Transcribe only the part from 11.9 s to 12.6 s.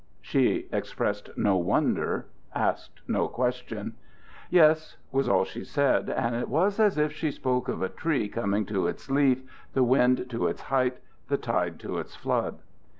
its flood.